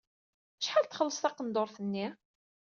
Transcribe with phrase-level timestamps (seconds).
[0.59, 2.07] Acḥal txellseḍ taqendurt-nni?